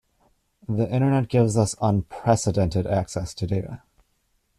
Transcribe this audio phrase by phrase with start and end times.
[0.67, 3.83] The internet gives us unprecedented access to data.